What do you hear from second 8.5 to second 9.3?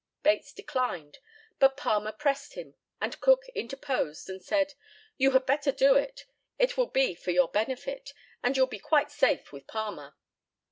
you'll be quite